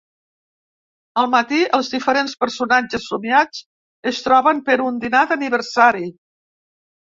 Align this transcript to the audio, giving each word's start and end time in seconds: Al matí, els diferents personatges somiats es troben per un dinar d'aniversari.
Al 1.23 1.27
matí, 1.33 1.59
els 1.79 1.91
diferents 1.95 2.33
personatges 2.45 3.05
somiats 3.13 3.61
es 4.15 4.25
troben 4.31 4.65
per 4.71 4.81
un 4.89 4.99
dinar 5.07 5.25
d'aniversari. 5.35 6.13